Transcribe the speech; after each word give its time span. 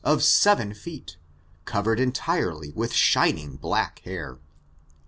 I•:; 0.03 0.09
of 0.15 0.23
seven 0.23 0.73
feet, 0.73 1.17
covered 1.65 1.99
entirely 1.99 2.71
with 2.71 2.91
shining 2.91 3.57
black 3.57 3.99
hair. 3.99 4.39